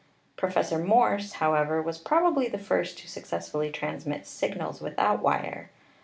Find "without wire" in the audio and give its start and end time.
4.81-5.69